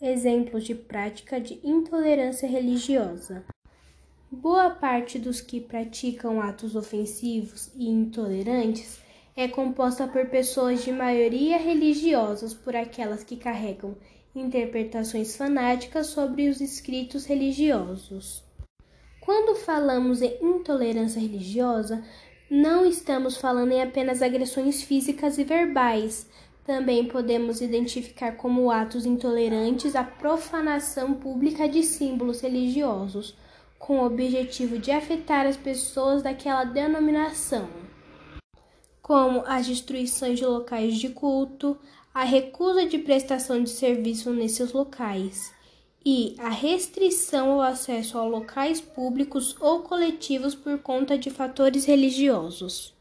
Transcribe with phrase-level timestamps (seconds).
[0.00, 3.44] exemplos de prática de intolerância religiosa.
[4.30, 9.00] Boa parte dos que praticam atos ofensivos e intolerantes
[9.36, 13.96] é composta por pessoas de maioria religiosas, por aquelas que carregam
[14.34, 18.42] interpretações fanáticas sobre os escritos religiosos.
[19.20, 22.02] Quando falamos em intolerância religiosa,
[22.50, 26.26] não estamos falando em apenas agressões físicas e verbais.
[26.70, 33.34] Também podemos identificar como atos intolerantes a profanação pública de símbolos religiosos,
[33.76, 37.68] com o objetivo de afetar as pessoas daquela denominação,
[39.02, 41.76] como as destruições de locais de culto,
[42.14, 45.52] a recusa de prestação de serviço nesses locais
[46.06, 52.94] e a restrição ao acesso a locais públicos ou coletivos por conta de fatores religiosos.